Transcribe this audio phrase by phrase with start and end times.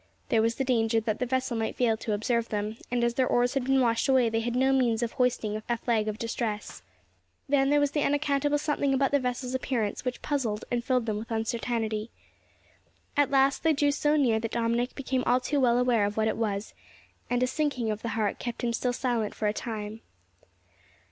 [0.29, 3.27] There was the danger that the vessel might fail to observe them, and as their
[3.27, 6.81] oars had been washed away they had no means of hoisting a flag of distress.
[7.47, 11.19] Then there was the unaccountable something about the vessel's appearance, which puzzled and filled them
[11.19, 12.09] with uncertainty.
[13.15, 16.27] At last they drew so near that Dominick became all too well aware of what
[16.27, 16.73] it was,
[17.29, 20.01] and a sinking of the heart kept him still silent for a time.